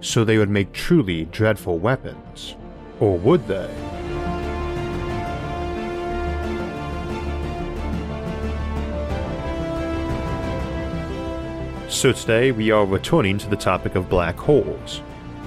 [0.00, 2.56] so they would make truly dreadful weapons.
[3.00, 3.70] Or would they?
[11.88, 15.00] So today we are returning to the topic of black holes.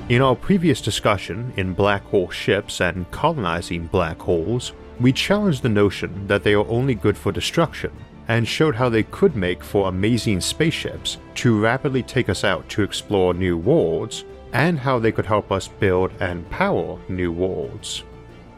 [0.09, 5.69] In our previous discussion in black hole ships and colonizing black holes, we challenged the
[5.69, 7.91] notion that they are only good for destruction
[8.29, 12.83] and showed how they could make for amazing spaceships to rapidly take us out to
[12.83, 18.03] explore new worlds and how they could help us build and power new worlds.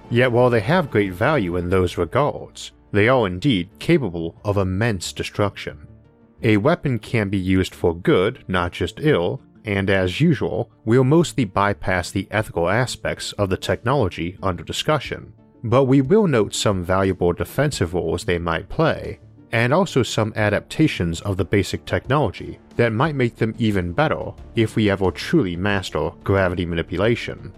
[0.09, 5.13] Yet while they have great value in those regards, they are indeed capable of immense
[5.13, 5.87] destruction.
[6.43, 11.45] A weapon can be used for good, not just ill, and as usual, we'll mostly
[11.45, 15.33] bypass the ethical aspects of the technology under discussion,
[15.63, 19.19] but we will note some valuable defensive roles they might play,
[19.51, 24.75] and also some adaptations of the basic technology that might make them even better if
[24.75, 27.53] we ever truly master gravity manipulation.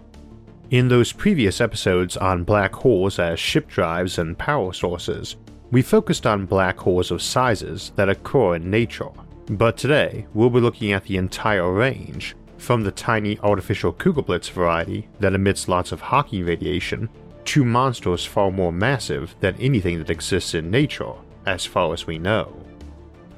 [0.70, 5.36] In those previous episodes on black holes as ship drives and power sources,
[5.70, 9.10] we focused on black holes of sizes that occur in nature,
[9.50, 15.08] but today we'll be looking at the entire range, from the tiny artificial Kugelblitz variety
[15.20, 17.08] that emits lots of Hawking radiation,
[17.44, 21.12] to monsters far more massive than anything that exists in nature,
[21.46, 22.52] as far as we know.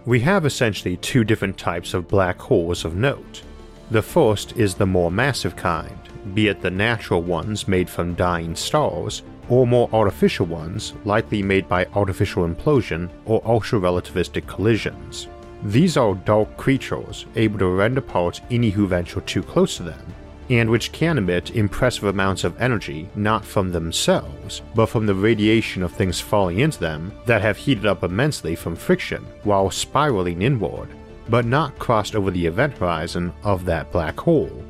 [0.04, 3.42] We have essentially two different types of black holes of note.
[3.90, 5.98] The first is the more massive kind,
[6.34, 11.68] be it the natural ones made from dying stars, or more artificial ones likely made
[11.68, 15.28] by artificial implosion or ultra relativistic collisions.
[15.62, 20.14] These are dark creatures able to rend apart any who venture too close to them,
[20.48, 25.82] and which can emit impressive amounts of energy not from themselves, but from the radiation
[25.82, 30.88] of things falling into them that have heated up immensely from friction while spiraling inward,
[31.28, 34.64] but not crossed over the event horizon of that black hole.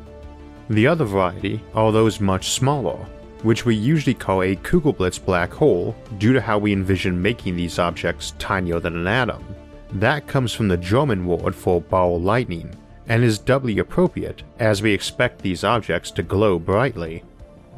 [0.70, 2.96] The other variety are those much smaller,
[3.42, 7.78] which we usually call a Kugelblitz black hole due to how we envision making these
[7.78, 9.44] objects tinier than an atom.
[9.92, 12.74] That comes from the German word for ball lightning,
[13.08, 17.22] and is doubly appropriate as we expect these objects to glow brightly.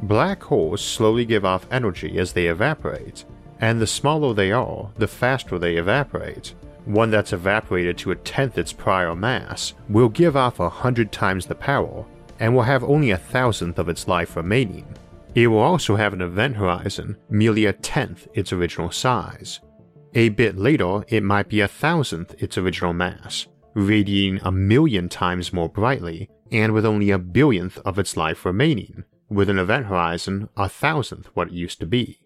[0.03, 3.25] Black holes slowly give off energy as they evaporate,
[3.59, 6.53] and the smaller they are, the faster they evaporate.
[6.85, 11.45] One that's evaporated to a tenth its prior mass will give off a hundred times
[11.45, 12.05] the power
[12.39, 14.85] and will have only a thousandth of its life remaining.
[15.35, 19.59] It will also have an event horizon merely a tenth its original size.
[20.15, 25.53] A bit later, it might be a thousandth its original mass, radiating a million times
[25.53, 30.49] more brightly, and with only a billionth of its life remaining, with an event horizon
[30.57, 32.19] a thousandth what it used to be.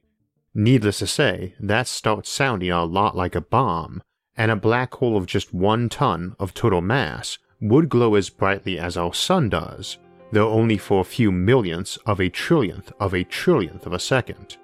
[0.55, 4.01] Needless to say, that starts sounding a lot like a bomb,
[4.37, 8.77] and a black hole of just one ton of total mass would glow as brightly
[8.77, 9.97] as our sun does,
[10.31, 14.57] though only for a few millionths of a trillionth of a trillionth of a second.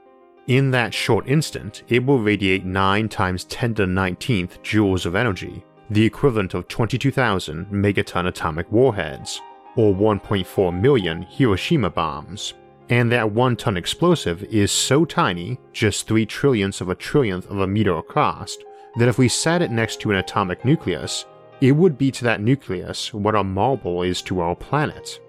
[0.48, 5.16] In that short instant, it will radiate 9 times 10 to the 19th joules of
[5.16, 9.42] energy, the equivalent of 22,000 megaton atomic warheads,
[9.76, 12.54] or 1.4 million Hiroshima bombs.
[12.90, 17.60] And that one ton explosive is so tiny, just 3 trillionths of a trillionth of
[17.60, 18.58] a meter across,
[18.98, 21.26] that if we sat it next to an atomic nucleus,
[21.62, 25.20] it would be to that nucleus what a marble is to our planet.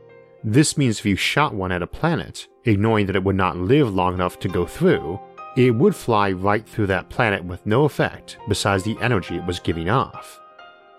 [0.43, 3.93] This means if you shot one at a planet, ignoring that it would not live
[3.95, 5.21] long enough to go through,
[5.57, 9.61] it would fly right through that planet with no effect besides the energy it was
[9.61, 10.41] giving off.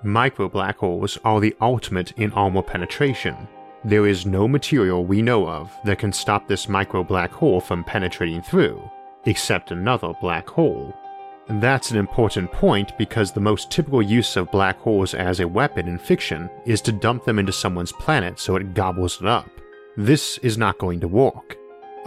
[0.03, 3.47] Micro black holes are the ultimate in armor penetration.
[3.83, 7.83] There is no material we know of that can stop this micro black hole from
[7.83, 8.81] penetrating through,
[9.25, 10.91] except another black hole.
[11.47, 15.87] That's an important point because the most typical use of black holes as a weapon
[15.87, 19.49] in fiction is to dump them into someone's planet so it gobbles it up.
[19.97, 21.57] This is not going to work.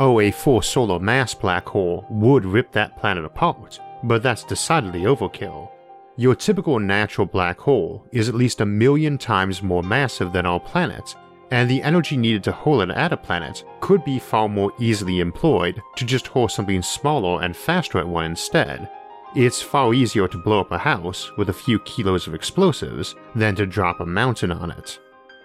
[0.01, 5.03] Oh, a full solar mass black hole would rip that planet apart, but that's decidedly
[5.03, 5.71] overkill.
[6.17, 10.61] Your typical natural black hole is at least a million times more massive than our
[10.61, 11.17] planet,
[11.51, 15.19] and the energy needed to hurl it at a planet could be far more easily
[15.19, 18.89] employed to just hurl something smaller and faster at one instead.
[19.35, 23.57] It's far easier to blow up a house with a few kilos of explosives than
[23.57, 25.01] to drop a mountain on it.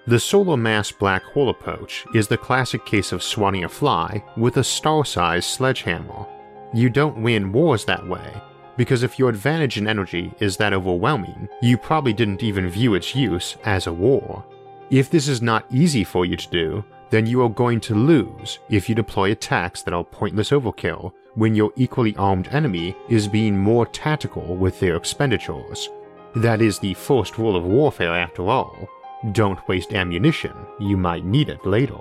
[0.05, 4.57] The solar mass black hole approach is the classic case of swatting a fly with
[4.57, 6.27] a star sized sledgehammer.
[6.75, 8.39] You don't win wars that way,
[8.79, 13.13] because if your advantage in energy is that overwhelming, you probably didn't even view its
[13.13, 14.41] use as a war.
[14.89, 18.59] If this is not easy for you to do, then you are going to lose
[18.69, 23.57] if you deploy attacks that are pointless overkill when your equally armed enemy is being
[23.57, 25.89] more tactical with their expenditures.
[26.37, 28.87] That is the first rule of warfare after all
[29.33, 31.99] don't waste ammunition, you might need it later.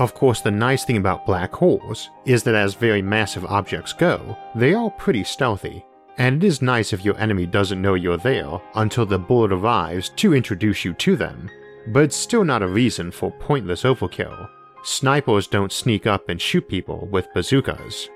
[0.00, 4.34] Of course, the nice thing about black holes is that as very massive objects go,
[4.54, 5.84] they are pretty stealthy,
[6.16, 10.08] and it is nice if your enemy doesn't know you're there until the bullet arrives
[10.16, 11.50] to introduce you to them,
[11.88, 14.48] but it's still not a reason for pointless overkill.
[14.84, 18.08] Snipers don't sneak up and shoot people with bazookas.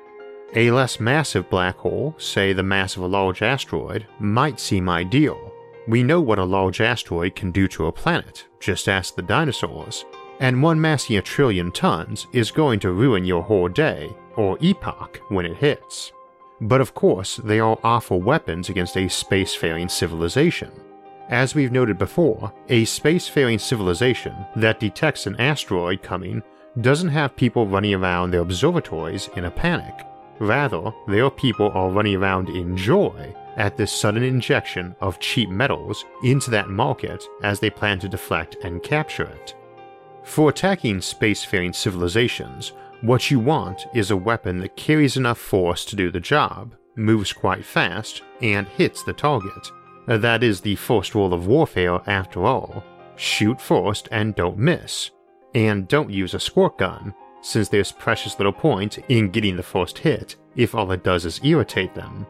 [0.57, 5.53] A less massive black hole, say the mass of a large asteroid, might seem ideal,
[5.87, 10.07] we know what a large asteroid can do to a planet, just ask the dinosaurs,
[10.41, 15.21] and one massing a trillion tons is going to ruin your whole day, or epoch,
[15.29, 16.13] when it hits.
[16.61, 20.71] But of course, they are awful weapons against a spacefaring civilization.
[21.29, 26.43] As we've noted before, a spacefaring civilization that detects an asteroid coming
[26.81, 29.95] doesn't have people running around their observatories in a panic.
[30.39, 36.05] Rather, their people are running around in joy at this sudden injection of cheap metals
[36.23, 39.55] into that market as they plan to deflect and capture it.
[40.25, 42.73] For attacking spacefaring civilizations,
[43.03, 47.32] what you want is a weapon that carries enough force to do the job, moves
[47.32, 49.71] quite fast, and hits the target.
[50.06, 52.82] That is the first rule of warfare after all.
[53.17, 55.11] Shoot first and don't miss.
[55.55, 59.99] And don't use a squirt gun, since there's precious little point in getting the first
[59.99, 62.27] hit if all it does is irritate them.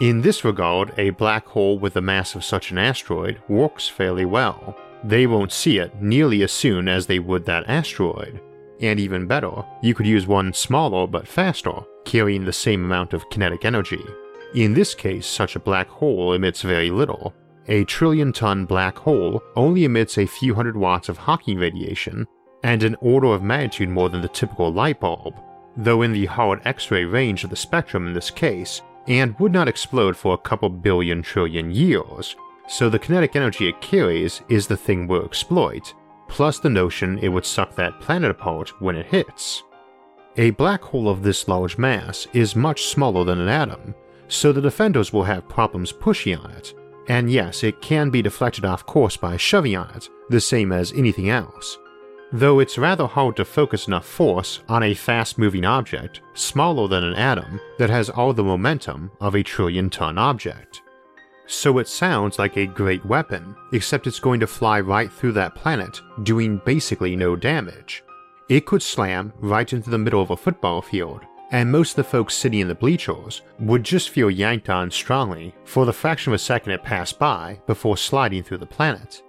[0.00, 4.24] In this regard, a black hole with the mass of such an asteroid works fairly
[4.24, 4.76] well.
[5.04, 8.40] They won't see it nearly as soon as they would that asteroid.
[8.80, 11.72] And even better, you could use one smaller but faster,
[12.04, 14.04] carrying the same amount of kinetic energy.
[14.54, 17.34] In this case, such a black hole emits very little.
[17.68, 22.26] A trillion ton black hole only emits a few hundred watts of Hawking radiation,
[22.62, 25.34] and an order of magnitude more than the typical light bulb,
[25.76, 29.52] though in the hard X ray range of the spectrum in this case, and would
[29.52, 32.34] not explode for a couple billion trillion years,
[32.70, 35.92] so the kinetic energy it carries is the thing we'll exploit,
[36.28, 39.64] plus the notion it would suck that planet apart when it hits.
[40.36, 43.92] A black hole of this large mass is much smaller than an atom,
[44.28, 46.72] so the defenders will have problems pushing on it,
[47.08, 50.92] and yes, it can be deflected off course by shoving on it, the same as
[50.92, 51.76] anything else,
[52.30, 57.02] though it's rather hard to focus enough force on a fast moving object smaller than
[57.02, 60.82] an atom that has all the momentum of a trillion ton object.
[61.52, 65.56] So it sounds like a great weapon, except it's going to fly right through that
[65.56, 68.04] planet, doing basically no damage.
[68.48, 72.04] It could slam right into the middle of a football field, and most of the
[72.04, 76.36] folks sitting in the bleachers would just feel yanked on strongly for the fraction of
[76.36, 79.20] a second it passed by before sliding through the planet.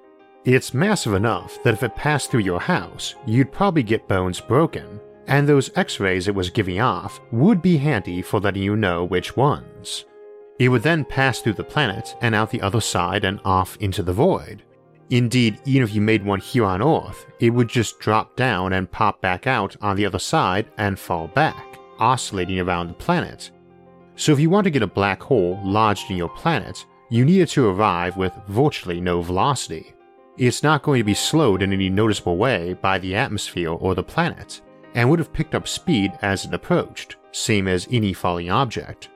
[0.45, 5.00] It's massive enough that if it passed through your house, you'd probably get bones broken,
[5.25, 9.06] and those x rays it was giving off would be handy for letting you know
[9.06, 10.06] which ones.
[10.62, 14.04] It would then pass through the planet and out the other side and off into
[14.04, 14.62] the void.
[15.10, 18.92] Indeed, even if you made one here on Earth, it would just drop down and
[18.92, 23.50] pop back out on the other side and fall back, oscillating around the planet.
[24.16, 27.42] So if you want to get a black hole lodged in your planet, you need
[27.42, 29.95] it to arrive with virtually no velocity
[30.38, 34.04] it's not going to be slowed in any noticeable way by the atmosphere or the
[34.04, 34.62] planet,
[34.95, 39.09] and would have picked up speed as it approached, same as any falling object.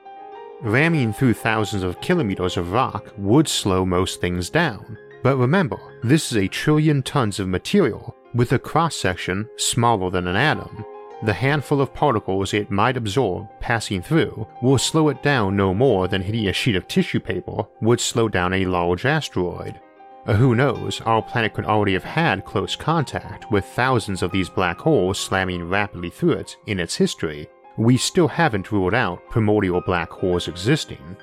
[0.62, 6.32] Ramming through thousands of kilometers of rock would slow most things down, but remember, this
[6.32, 10.84] is a trillion tons of material with a cross section smaller than an atom.
[11.24, 16.08] The handful of particles it might absorb passing through will slow it down no more
[16.08, 19.78] than hitting a sheet of tissue paper would slow down a large asteroid.
[20.26, 24.48] Uh, who knows, our planet could already have had close contact with thousands of these
[24.48, 27.46] black holes slamming rapidly through it in its history.
[27.76, 31.16] We still haven't ruled out primordial black holes existing.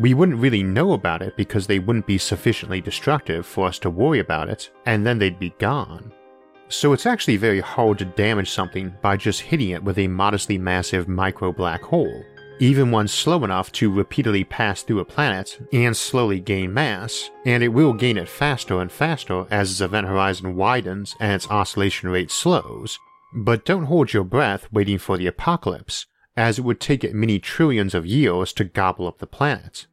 [0.00, 3.90] We wouldn't really know about it because they wouldn't be sufficiently destructive for us to
[3.90, 6.12] worry about it, and then they'd be gone.
[6.68, 10.58] So it's actually very hard to damage something by just hitting it with a modestly
[10.58, 12.24] massive micro black hole
[12.62, 17.60] even one slow enough to repeatedly pass through a planet and slowly gain mass, and
[17.60, 22.08] it will gain it faster and faster as its event horizon widens and its oscillation
[22.08, 23.00] rate slows.
[23.34, 27.38] But don't hold your breath waiting for the apocalypse, as it would take it many
[27.38, 29.86] trillions of years to gobble up the planet.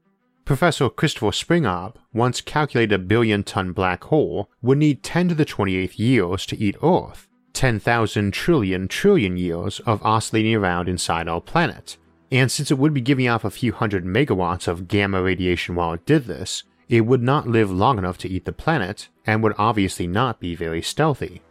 [0.46, 5.46] Professor Christopher Springarp once calculated a billion ton black hole would need 10 to the
[5.46, 11.98] 28th years to eat Earth, 10,000 trillion trillion years of oscillating around inside our planet.
[12.32, 15.94] And since it would be giving off a few hundred megawatts of gamma radiation while
[15.94, 19.54] it did this, it would not live long enough to eat the planet and would
[19.58, 21.42] obviously not be very stealthy.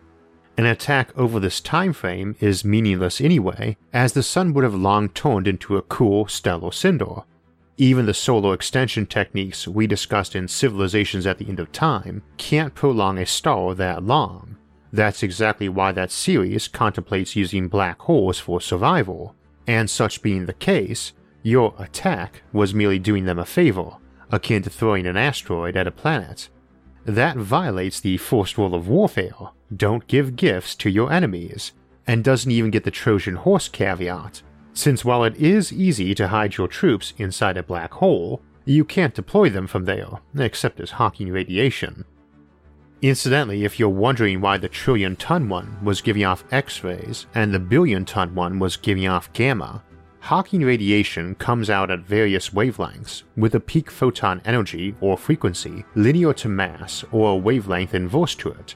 [0.58, 5.08] An attack over this time frame is meaningless anyway, as the sun would have long
[5.08, 7.22] turned into a cool stellar cinder.
[7.76, 12.74] Even the solar extension techniques we discussed in Civilizations at the End of Time can't
[12.74, 14.56] prolong a star that long.
[14.92, 19.36] That's exactly why that series contemplates using black holes for survival,
[19.68, 21.12] and such being the case,
[21.44, 23.92] your attack was merely doing them a favor,
[24.32, 26.48] akin to throwing an asteroid at a planet.
[27.08, 29.32] That violates the first rule of warfare.
[29.74, 31.72] Don't give gifts to your enemies,
[32.06, 34.42] and doesn't even get the Trojan horse caveat,
[34.74, 39.14] since while it is easy to hide your troops inside a black hole, you can't
[39.14, 42.04] deploy them from there, except as Hawking radiation.
[43.00, 47.54] Incidentally, if you're wondering why the trillion ton one was giving off X rays and
[47.54, 49.82] the billion ton one was giving off gamma,
[50.20, 56.32] Hawking radiation comes out at various wavelengths, with a peak photon energy or frequency linear
[56.34, 58.74] to mass or a wavelength inverse to it.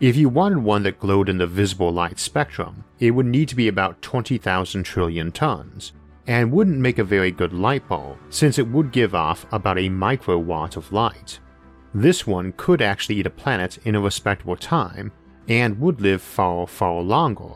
[0.00, 3.56] If you wanted one that glowed in the visible light spectrum, it would need to
[3.56, 5.92] be about 20,000 trillion tons,
[6.26, 9.88] and wouldn't make a very good light bulb since it would give off about a
[9.88, 11.38] microwatt of light.
[11.94, 15.12] This one could actually eat a planet in a respectable time
[15.48, 17.54] and would live far, far longer,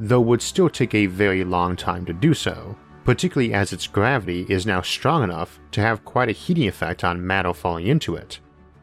[0.00, 4.46] though would still take a very long time to do so, particularly as its gravity
[4.48, 8.40] is now strong enough to have quite a heating effect on matter falling into it.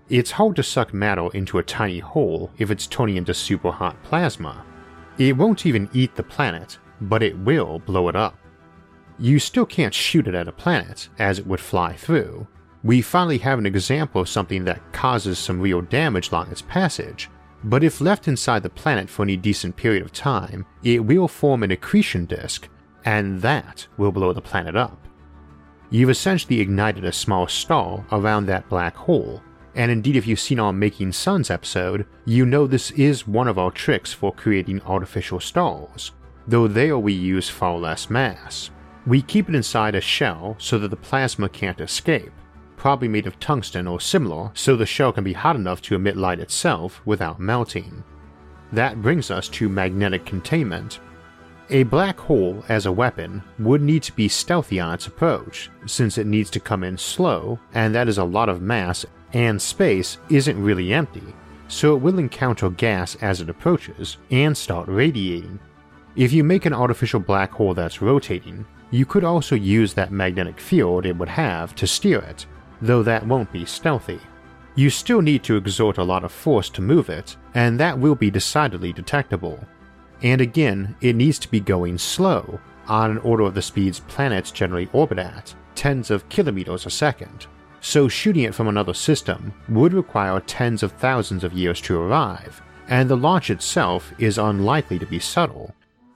[0.10, 4.02] It's hard to suck matter into a tiny hole if it's turning into super hot
[4.04, 4.64] plasma.
[5.18, 8.38] It won't even eat the planet, but it will blow it up.
[9.20, 12.48] You still can't shoot it at a planet, as it would fly through.
[12.84, 17.30] We finally have an example of something that causes some real damage along its passage,
[17.64, 21.64] but if left inside the planet for any decent period of time, it will form
[21.64, 22.70] an accretion disk,
[23.06, 25.08] and that will blow the planet up.
[25.90, 29.42] You've essentially ignited a small star around that black hole,
[29.76, 33.60] and indeed, if you've seen our Making Suns episode, you know this is one of
[33.60, 36.12] our tricks for creating artificial stars,
[36.48, 38.72] though there we use far less mass.
[39.06, 42.32] We keep it inside a shell so that the plasma can't escape,
[42.88, 46.16] probably made of tungsten or similar, so the shell can be hot enough to emit
[46.16, 48.02] light itself without melting.
[48.72, 51.02] That brings us to magnetic containment.
[51.70, 56.18] A black hole as a weapon would need to be stealthy on its approach, since
[56.18, 60.18] it needs to come in slow, and that is a lot of mass, and space
[60.30, 61.36] isn't really empty,
[61.68, 65.60] so it will encounter gas as it approaches and start radiating.
[66.16, 70.58] If you make an artificial black hole that's rotating, you could also use that magnetic
[70.58, 72.46] field it would have to steer it,
[72.82, 74.20] though that won't be stealthy.
[74.76, 78.16] You still need to exert a lot of force to move it, and that will
[78.16, 79.60] be decidedly detectable.
[80.22, 84.52] And again, it needs to be going slow, on an order of the speeds planets
[84.52, 87.48] generally orbit at, tens of kilometers a second.
[87.82, 92.62] So shooting it from another system would require tens of thousands of years to arrive,
[92.88, 95.74] and the launch itself is unlikely to be subtle.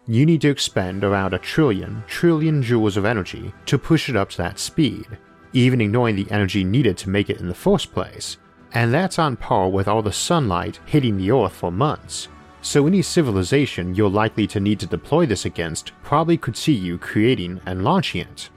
[0.08, 4.30] You need to expend around a trillion, trillion joules of energy to push it up
[4.32, 5.06] to that speed,
[5.53, 8.38] even ignoring the energy needed to make it in the first place,
[8.74, 12.27] and that's on par with all the sunlight hitting the Earth for months.
[12.62, 16.98] So any civilization you're likely to need to deploy this against probably could see you
[16.98, 18.50] creating and launching it.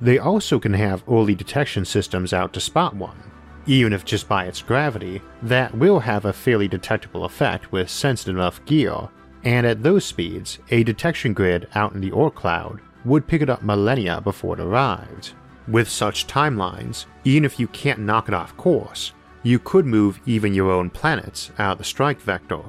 [0.00, 3.22] They also can have early detection systems out to spot one,
[3.66, 8.36] even if just by its gravity, that will have a fairly detectable effect with sensitive
[8.36, 9.08] enough gear,
[9.44, 13.50] and at those speeds, a detection grid out in the Oort cloud would pick it
[13.50, 15.32] up millennia before it arrived.
[15.70, 19.12] With such timelines, even if you can't knock it off course,
[19.44, 22.60] you could move even your own planets out of the strike vector.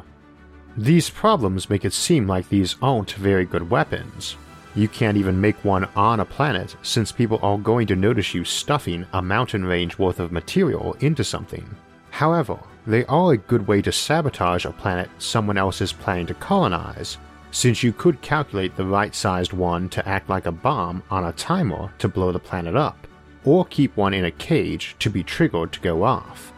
[0.77, 4.37] These problems make it seem like these aren't very good weapons.
[4.75, 8.45] You can't even make one on a planet since people are going to notice you
[8.45, 11.67] stuffing a mountain range worth of material into something.
[12.11, 16.35] However, they are a good way to sabotage a planet someone else is planning to
[16.35, 17.17] colonize
[17.51, 21.33] since you could calculate the right sized one to act like a bomb on a
[21.33, 23.07] timer to blow the planet up,
[23.43, 26.53] or keep one in a cage to be triggered to go off.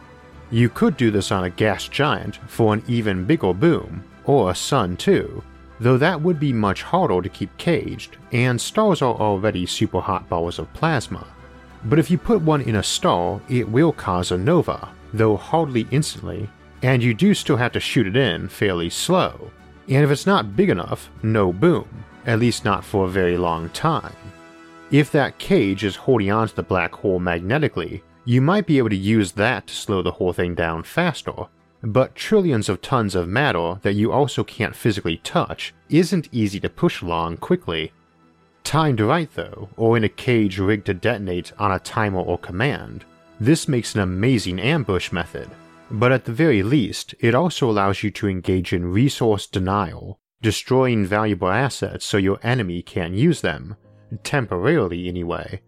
[0.50, 4.54] You could do this on a gas giant for an even bigger boom, or a
[4.54, 5.42] sun too,
[5.80, 10.28] though that would be much harder to keep caged, and stars are already super hot
[10.28, 11.26] balls of plasma.
[11.86, 15.86] But if you put one in a star, it will cause a nova, though hardly
[15.90, 16.48] instantly,
[16.82, 19.50] and you do still have to shoot it in fairly slow,
[19.88, 21.88] and if it's not big enough, no boom,
[22.26, 24.14] at least not for a very long time.
[24.90, 28.96] If that cage is holding onto the black hole magnetically, You might be able to
[28.96, 31.32] use that to slow the whole thing down faster,
[31.82, 36.70] but trillions of tons of matter that you also can't physically touch isn't easy to
[36.70, 37.92] push along quickly.
[38.62, 43.04] Timed right though, or in a cage rigged to detonate on a timer or command,
[43.38, 45.50] this makes an amazing ambush method,
[45.90, 51.06] but at the very least, it also allows you to engage in resource denial, destroying
[51.06, 53.76] valuable assets so your enemy can't use them,
[54.22, 55.60] temporarily anyway.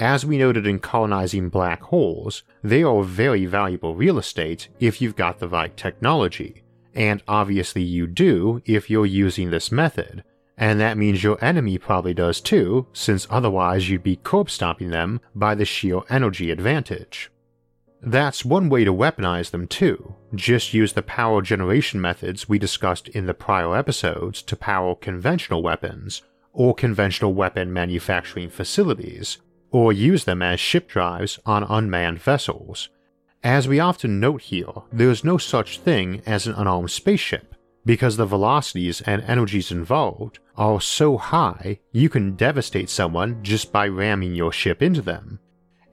[0.00, 5.16] As we noted in colonizing black holes, they are very valuable real estate if you've
[5.16, 6.62] got the right technology,
[6.94, 10.22] and obviously you do if you're using this method,
[10.56, 15.20] and that means your enemy probably does too, since otherwise you'd be corpse stomping them
[15.34, 17.30] by the sheer energy advantage.
[18.00, 20.14] That's one way to weaponize them too.
[20.34, 25.62] Just use the power generation methods we discussed in the prior episodes to power conventional
[25.62, 29.38] weapons, or conventional weapon manufacturing facilities,
[29.70, 32.88] or use them as ship drives on unmanned vessels.
[33.42, 38.16] As we often note here, there is no such thing as an unarmed spaceship, because
[38.16, 44.34] the velocities and energies involved are so high you can devastate someone just by ramming
[44.34, 45.38] your ship into them.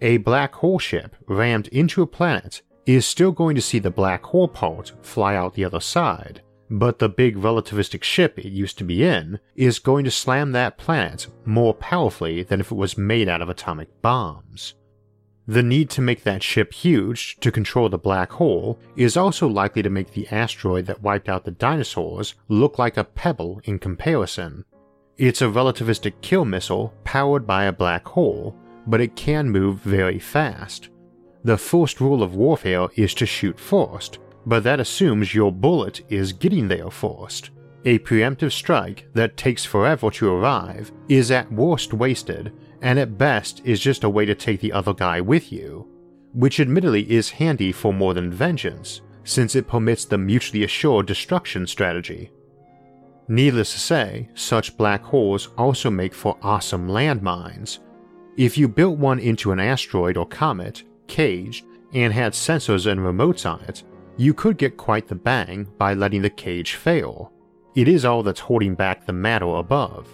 [0.01, 4.23] A black hole ship rammed into a planet is still going to see the black
[4.23, 8.83] hole part fly out the other side, but the big relativistic ship it used to
[8.83, 13.29] be in is going to slam that planet more powerfully than if it was made
[13.29, 14.73] out of atomic bombs.
[15.47, 19.83] The need to make that ship huge to control the black hole is also likely
[19.83, 24.65] to make the asteroid that wiped out the dinosaurs look like a pebble in comparison.
[25.17, 28.55] It's a relativistic kill missile powered by a black hole,
[28.87, 30.89] but it can move very fast.
[31.43, 36.33] The first rule of warfare is to shoot first, but that assumes your bullet is
[36.33, 37.51] getting there first.
[37.85, 42.51] A preemptive strike that takes forever to arrive is at worst wasted,
[42.81, 45.87] and at best is just a way to take the other guy with you,
[46.33, 51.67] which admittedly is handy for more than vengeance, since it permits the mutually assured destruction
[51.67, 52.31] strategy.
[53.27, 57.79] Needless to say, such black holes also make for awesome landmines.
[58.37, 63.49] If you built one into an asteroid or comet, caged, and had sensors and remotes
[63.49, 63.83] on it,
[64.17, 67.31] you could get quite the bang by letting the cage fail.
[67.75, 70.07] It is all that's holding back the matter above.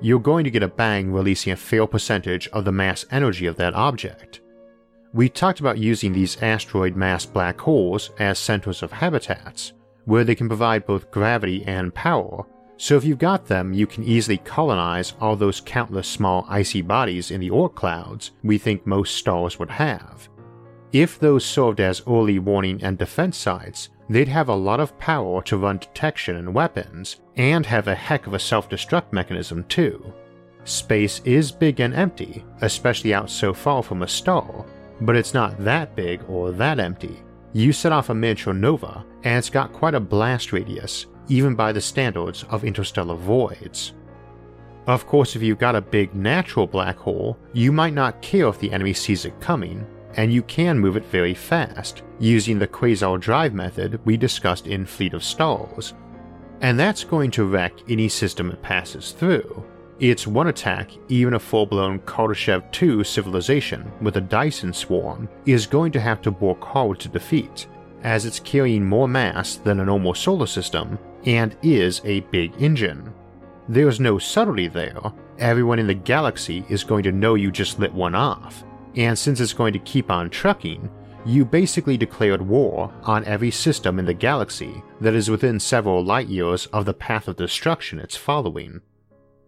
[0.00, 3.56] You're going to get a bang releasing a fair percentage of the mass energy of
[3.56, 4.40] that object.
[5.12, 9.72] We talked about using these asteroid mass black holes as centers of habitats,
[10.04, 12.44] where they can provide both gravity and power,
[12.76, 17.30] so if you've got them, you can easily colonize all those countless small icy bodies
[17.30, 20.28] in the Oort clouds we think most stars would have.
[20.92, 25.42] If those served as early warning and defense sites, they'd have a lot of power
[25.42, 30.12] to run detection and weapons, and have a heck of a self destruct mechanism too.
[30.64, 34.64] Space is big and empty, especially out so far from a star,
[35.00, 37.22] but it's not that big or that empty.
[37.52, 41.72] You set off a miniature nova, and it's got quite a blast radius, even by
[41.72, 43.92] the standards of interstellar voids.
[44.86, 48.58] Of course, if you've got a big natural black hole, you might not care if
[48.58, 53.18] the enemy sees it coming, and you can move it very fast, using the quasar
[53.18, 55.94] drive method we discussed in Fleet of Stars.
[56.60, 59.64] And that's going to wreck any system it passes through.
[60.00, 65.66] It's one attack, even a full blown Kardashev 2 civilization with a Dyson swarm is
[65.66, 67.68] going to have to work hard to defeat,
[68.04, 73.12] as it's carrying more mass than a normal solar system and is a big engine.
[73.68, 75.00] There's no subtlety there,
[75.38, 78.62] everyone in the galaxy is going to know you just lit one off,
[78.94, 80.90] and since it's going to keep on trucking,
[81.26, 86.28] you basically declared war on every system in the galaxy that is within several light
[86.28, 88.82] years of the path of destruction it's following.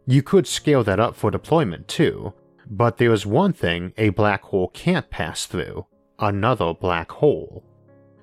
[0.06, 2.32] You could scale that up for deployment too,
[2.68, 5.86] but there is one thing a black hole can't pass through
[6.18, 7.62] another black hole.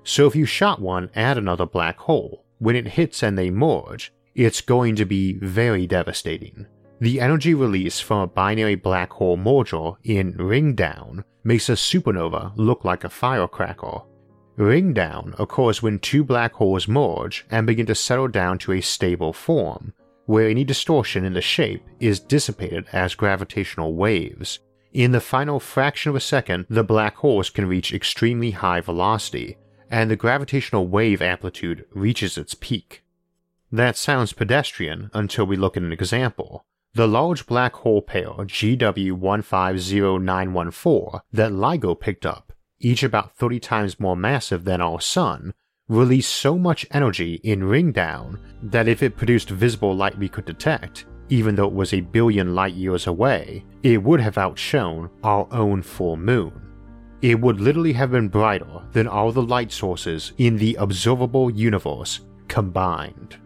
[0.04, 4.12] So if you shot one at another black hole, when it hits and they merge,
[4.34, 6.66] it's going to be very devastating.
[7.00, 12.84] The energy release from a binary black hole merger in Ringdown makes a supernova look
[12.84, 14.02] like a firecracker.
[14.56, 19.32] Ringdown occurs when two black holes merge and begin to settle down to a stable
[19.32, 19.92] form,
[20.26, 24.60] where any distortion in the shape is dissipated as gravitational waves.
[24.92, 29.58] In the final fraction of a second, the black holes can reach extremely high velocity,
[29.90, 33.02] and the gravitational wave amplitude reaches its peak.
[33.70, 36.64] That sounds pedestrian until we look at an example.
[36.94, 44.16] The large black hole pair GW150914 that LIGO picked up, each about 30 times more
[44.16, 45.54] massive than our Sun,
[45.88, 51.06] released so much energy in Ringdown that if it produced visible light we could detect,
[51.28, 55.82] even though it was a billion light years away, it would have outshone our own
[55.82, 56.60] full moon.
[57.24, 62.20] It would literally have been brighter than all the light sources in the observable universe
[62.48, 63.38] combined.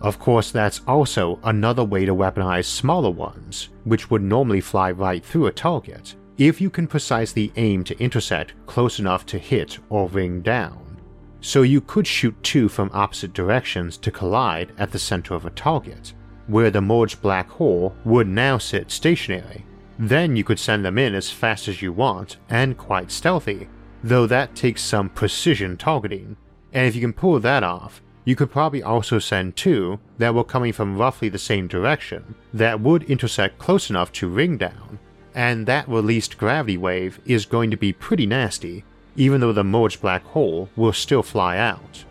[0.00, 5.24] Of course, that's also another way to weaponize smaller ones, which would normally fly right
[5.24, 10.06] through a target, if you can precisely aim to intercept close enough to hit or
[10.10, 10.96] ring down.
[11.40, 15.50] So you could shoot two from opposite directions to collide at the center of a
[15.50, 16.12] target,
[16.46, 19.64] where the merged black hole would now sit stationary.
[19.98, 23.68] Then you could send them in as fast as you want and quite stealthy,
[24.02, 26.36] though that takes some precision targeting,
[26.72, 30.44] and if you can pull that off, you could probably also send two that were
[30.44, 34.98] coming from roughly the same direction that would intersect close enough to ring down,
[35.34, 38.84] and that released gravity wave is going to be pretty nasty,
[39.16, 42.04] even though the merged black hole will still fly out.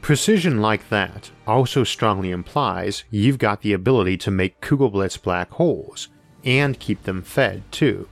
[0.00, 6.08] Precision like that also strongly implies you've got the ability to make Kugelblitz black holes,
[6.44, 8.08] and keep them fed too.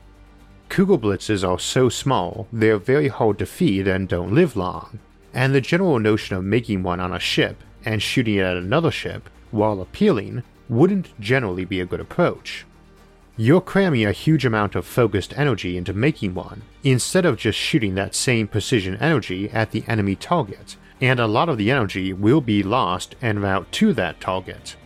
[0.68, 5.00] Kugelblitzes are so small they're very hard to feed and don't live long,
[5.34, 8.90] and the general notion of making one on a ship and shooting it at another
[8.90, 12.64] ship, while appealing, wouldn't generally be a good approach.
[13.36, 17.94] You're cramming a huge amount of focused energy into making one, instead of just shooting
[17.94, 22.40] that same precision energy at the enemy target, and a lot of the energy will
[22.40, 24.76] be lost en route to that target.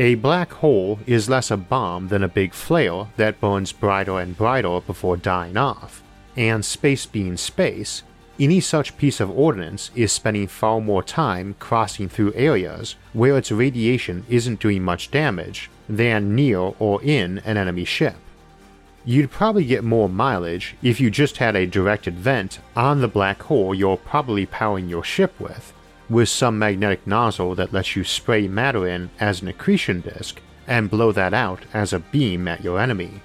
[0.00, 4.36] A black hole is less a bomb than a big flare that burns brighter and
[4.36, 6.04] brighter before dying off,
[6.36, 8.04] and space being space,
[8.38, 13.50] any such piece of ordnance is spending far more time crossing through areas where its
[13.50, 18.14] radiation isn't doing much damage than near or in an enemy ship.
[19.04, 23.42] You'd probably get more mileage if you just had a directed vent on the black
[23.42, 25.72] hole you're probably powering your ship with,
[26.08, 30.90] with some magnetic nozzle that lets you spray matter in as an accretion disk and
[30.90, 33.20] blow that out as a beam at your enemy.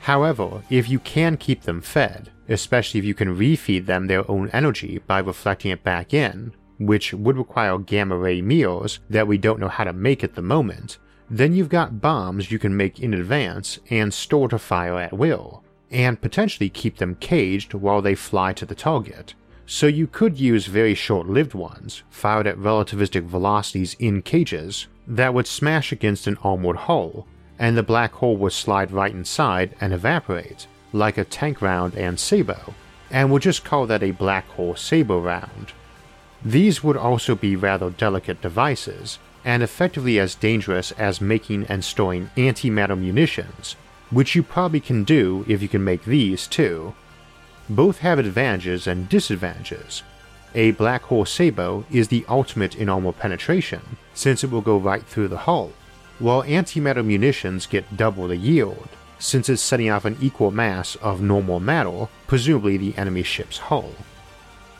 [0.00, 4.50] However, if you can keep them fed, especially if you can refeed them their own
[4.50, 9.60] energy by reflecting it back in, which would require gamma ray mirrors that we don't
[9.60, 10.98] know how to make at the moment,
[11.30, 15.64] then you've got bombs you can make in advance and store to fire at will,
[15.90, 19.34] and potentially keep them caged while they fly to the target.
[19.66, 25.32] So you could use very short lived ones, fired at relativistic velocities in cages, that
[25.32, 27.26] would smash against an armored hull,
[27.58, 32.18] and the black hole would slide right inside and evaporate, like a tank round and
[32.18, 32.74] sabot,
[33.10, 35.72] and we'll just call that a black hole sabot round.
[36.44, 42.30] These would also be rather delicate devices, and effectively as dangerous as making and storing
[42.36, 43.76] antimatter munitions,
[44.10, 46.94] which you probably can do if you can make these too.
[47.68, 50.02] Both have advantages and disadvantages.
[50.54, 53.80] A black hole Sabot is the ultimate in armor penetration,
[54.12, 55.72] since it will go right through the hull,
[56.18, 61.20] while antimatter munitions get double the yield, since it's setting off an equal mass of
[61.20, 63.90] normal matter, presumably the enemy ship's hull.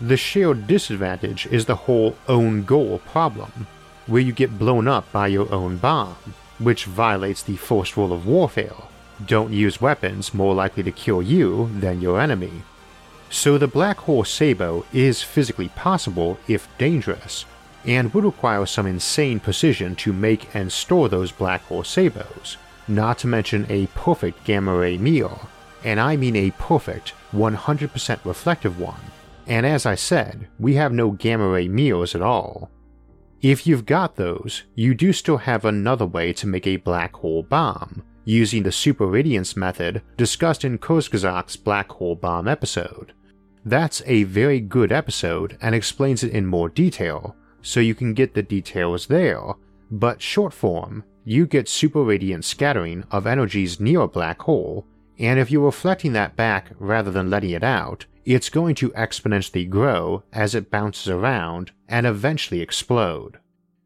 [0.00, 3.66] The shared disadvantage is the whole own goal problem,
[4.06, 8.26] where you get blown up by your own bomb, which violates the first rule of
[8.26, 8.76] warfare
[9.24, 12.62] don't use weapons more likely to kill you than your enemy.
[13.34, 17.44] So the Black Hole Sabot is physically possible if dangerous,
[17.84, 23.18] and would require some insane precision to make and store those Black Hole Sabots, not
[23.18, 25.36] to mention a perfect gamma ray mirror,
[25.82, 29.00] and I mean a perfect 100% reflective one.
[29.48, 32.70] And as I said, we have no gamma ray mirrors at all.
[33.42, 37.42] If you've got those, you do still have another way to make a black hole
[37.42, 43.12] bomb, using the super radiance method discussed in Kurzgesagt's black hole bomb episode.
[43.64, 48.34] That's a very good episode and explains it in more detail, so you can get
[48.34, 49.54] the details there,
[49.90, 54.86] but short form, you get super radiant scattering of energies near a black hole,
[55.18, 59.68] and if you're reflecting that back rather than letting it out, it's going to exponentially
[59.68, 63.38] grow as it bounces around and eventually explode.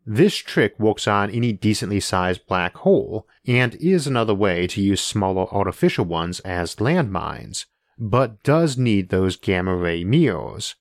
[0.04, 5.00] This trick works on any decently sized black hole and is another way to use
[5.00, 7.66] smaller artificial ones as landmines,
[7.98, 10.76] but does need those gamma ray mirrors,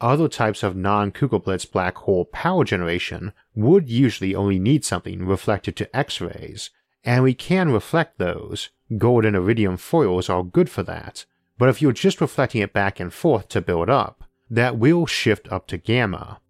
[0.00, 5.76] other types of non Kugelblitz black hole power generation would usually only need something reflected
[5.76, 6.70] to X rays,
[7.02, 8.68] and we can reflect those.
[8.96, 11.26] Gold and iridium foils are good for that,
[11.58, 15.50] but if you're just reflecting it back and forth to build up, that will shift
[15.50, 16.40] up to gamma.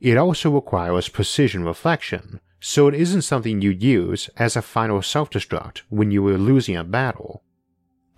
[0.00, 5.30] It also requires precision reflection, so it isn't something you'd use as a final self
[5.30, 7.42] destruct when you were losing a battle.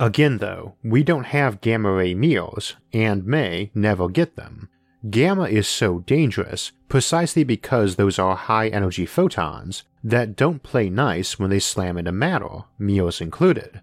[0.01, 4.67] Again, though, we don't have gamma ray mirrors, and may never get them.
[5.11, 11.37] Gamma is so dangerous precisely because those are high energy photons that don't play nice
[11.37, 13.79] when they slam into matter, mirrors included.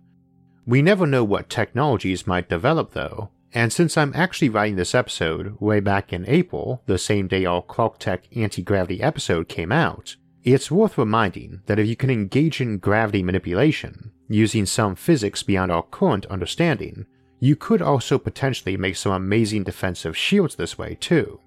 [0.66, 5.56] We never know what technologies might develop though, and since I'm actually writing this episode
[5.60, 8.04] way back in April, the same day our Clark
[8.34, 13.22] anti gravity episode came out, it's worth reminding that if you can engage in gravity
[13.22, 17.06] manipulation, using some physics beyond our current understanding,
[17.40, 21.40] you could also potentially make some amazing defensive shields this way too.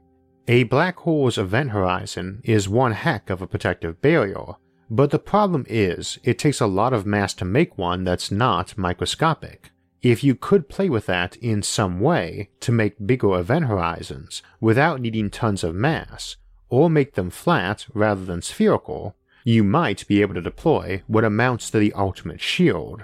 [0.48, 4.56] A black hole's event horizon is one heck of a protective barrier,
[4.90, 8.78] but the problem is it takes a lot of mass to make one that's not
[8.78, 9.72] microscopic.
[10.02, 15.00] If you could play with that in some way to make bigger event horizons without
[15.00, 16.38] needing tons of mass,
[16.72, 21.70] or make them flat rather than spherical, you might be able to deploy what amounts
[21.70, 23.04] to the ultimate shield.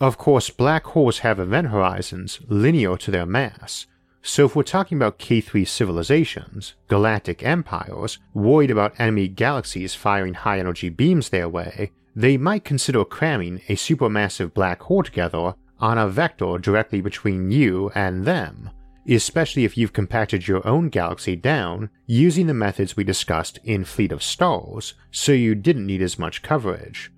[0.00, 3.86] Of course, black holes have event horizons linear to their mass,
[4.26, 10.58] so if we're talking about K3 civilizations, galactic empires, worried about enemy galaxies firing high
[10.58, 16.08] energy beams their way, they might consider cramming a supermassive black hole together on a
[16.08, 18.70] vector directly between you and them,
[19.08, 24.12] especially if you've compacted your own galaxy down using the methods we discussed in Fleet
[24.12, 27.10] of Stars, so you didn't need as much coverage.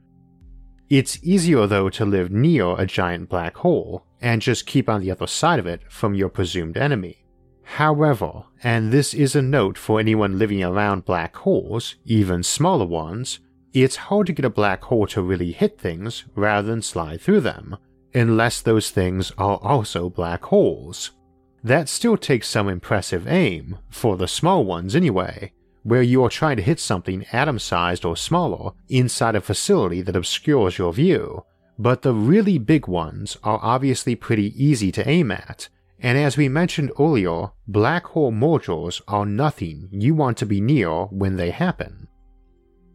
[0.88, 5.10] It's easier though to live near a giant black hole and just keep on the
[5.10, 7.24] other side of it from your presumed enemy.
[7.64, 13.40] However, and this is a note for anyone living around black holes, even smaller ones,
[13.72, 17.40] it's hard to get a black hole to really hit things rather than slide through
[17.40, 17.76] them,
[18.14, 21.10] unless those things are also black holes.
[21.66, 25.50] That still takes some impressive aim, for the small ones anyway,
[25.82, 30.14] where you are trying to hit something atom sized or smaller inside a facility that
[30.14, 31.44] obscures your view,
[31.76, 36.48] but the really big ones are obviously pretty easy to aim at, and as we
[36.48, 42.06] mentioned earlier, black hole mergers are nothing you want to be near when they happen.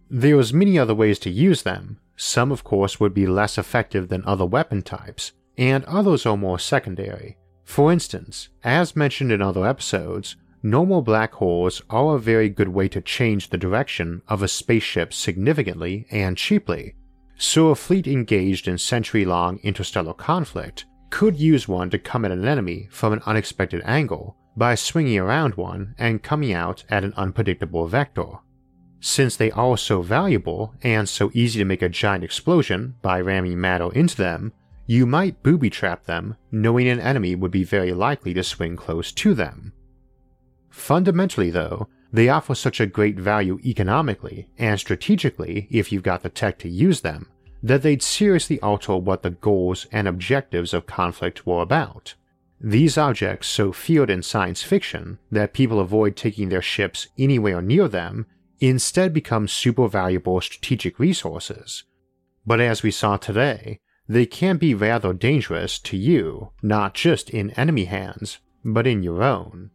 [0.10, 4.24] There's many other ways to use them, some of course would be less effective than
[4.24, 7.36] other weapon types, and others are more secondary.
[7.72, 12.90] For instance, as mentioned in other episodes, Normal black holes are a very good way
[12.90, 16.96] to change the direction of a spaceship significantly and cheaply,
[17.38, 22.32] so a fleet engaged in century long interstellar conflict could use one to come at
[22.32, 27.14] an enemy from an unexpected angle by swinging around one and coming out at an
[27.16, 28.34] unpredictable vector.
[29.00, 33.62] Since they are so valuable and so easy to make a giant explosion by ramming
[33.62, 34.52] matter into them,
[34.92, 39.14] you might booby trap them knowing an enemy would be very likely to swing close
[39.14, 39.72] to them.
[40.70, 46.30] Fundamentally, though, they offer such a great value economically and strategically if you've got the
[46.30, 47.30] tech to use them,
[47.64, 52.16] that they'd seriously alter what the goals and objectives of conflict were about.
[52.60, 57.88] These objects so feared in science fiction that people avoid taking their ships anywhere near
[57.88, 58.26] them
[58.60, 61.86] instead become super valuable strategic resources.
[62.46, 67.52] But as we saw today, they can be rather dangerous to you, not just in
[67.52, 69.72] enemy hands, but in your own.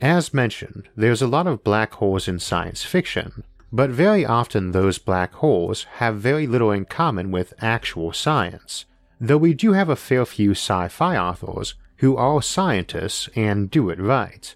[0.00, 4.98] As mentioned, there's a lot of black holes in science fiction, but very often those
[4.98, 8.84] black holes have very little in common with actual science,
[9.20, 13.88] though we do have a fair few sci fi authors who are scientists and do
[13.88, 14.54] it right.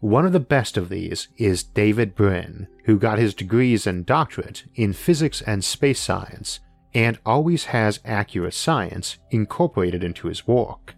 [0.00, 4.62] One of the best of these is David Brin, who got his degrees and doctorate
[4.76, 6.60] in physics and space science
[6.98, 10.96] and always has accurate science incorporated into his work.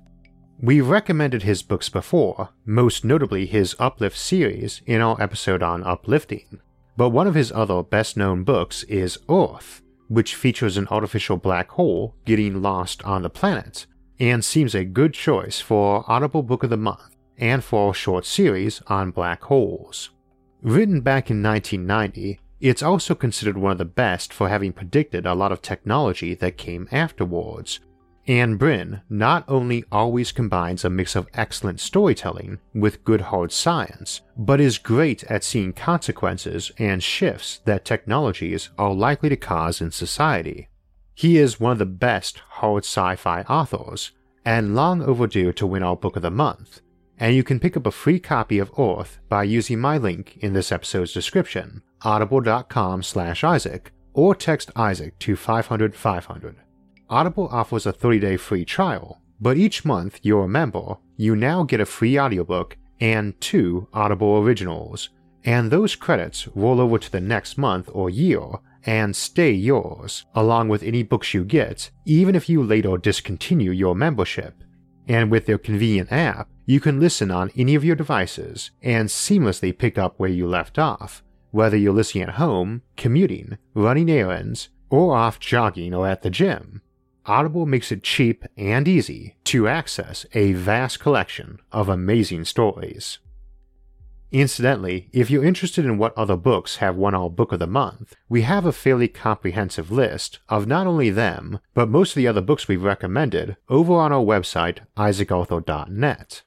[0.59, 6.63] We've recommended his books before, most notably his Uplift series in our episode on uplifting,
[6.97, 11.69] but one of his other best known books is Earth, which features an artificial black
[11.73, 13.85] hole getting lost on the planet,
[14.19, 18.25] and seems a good choice for Audible Book of the Month and for our short
[18.25, 20.09] series on black holes.
[20.63, 25.35] Written back in 1990, it's also considered one of the best for having predicted a
[25.35, 27.81] lot of technology that came afterwards,
[28.27, 34.21] Anne Brin not only always combines a mix of excellent storytelling with good hard science,
[34.37, 39.91] but is great at seeing consequences and shifts that technologies are likely to cause in
[39.91, 40.69] society.
[41.15, 44.13] He is one of the best hard sci fi authors,
[44.45, 46.83] and long overdue to win our Book of the Month,
[47.21, 50.55] and you can pick up a free copy of Earth by using my link in
[50.55, 56.57] this episode's description, audible.com slash Isaac, or text Isaac to 500 500.
[57.11, 61.63] Audible offers a 30 day free trial, but each month you're a member, you now
[61.63, 65.11] get a free audiobook and two Audible originals,
[65.45, 68.41] and those credits roll over to the next month or year
[68.85, 73.95] and stay yours, along with any books you get, even if you later discontinue your
[73.95, 74.63] membership.
[75.09, 79.77] And with their convenient app, you can listen on any of your devices and seamlessly
[79.77, 85.17] pick up where you left off, whether you're listening at home, commuting, running errands, or
[85.17, 86.81] off jogging or at the gym.
[87.27, 93.19] Audible makes it cheap and easy to access a vast collection of amazing stories.
[94.31, 98.15] Incidentally, if you're interested in what other books have won our Book of the Month,
[98.29, 102.41] we have a fairly comprehensive list of not only them, but most of the other
[102.41, 106.43] books we've recommended over on our website, isaacarthur.net.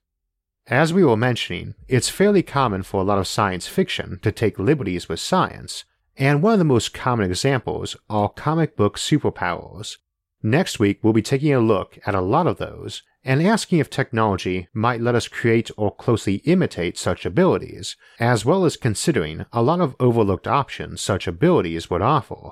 [0.67, 4.57] As we were mentioning, it's fairly common for a lot of science fiction to take
[4.57, 5.83] liberties with science,
[6.15, 9.97] and one of the most common examples are comic book superpowers.
[10.41, 13.89] Next week, we'll be taking a look at a lot of those and asking if
[13.89, 19.61] technology might let us create or closely imitate such abilities, as well as considering a
[19.61, 22.51] lot of overlooked options such abilities would offer.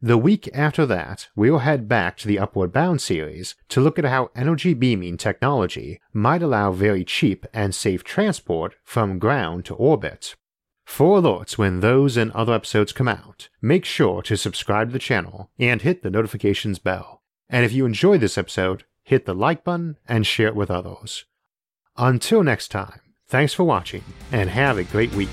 [0.00, 4.04] The week after that, we'll head back to the Upward Bound series to look at
[4.04, 10.36] how energy beaming technology might allow very cheap and safe transport from ground to orbit.
[10.84, 15.00] For alerts when those and other episodes come out, make sure to subscribe to the
[15.00, 17.22] channel and hit the notifications bell.
[17.50, 21.24] And if you enjoyed this episode, hit the like button and share it with others.
[21.96, 25.28] Until next time, thanks for watching and have a great week.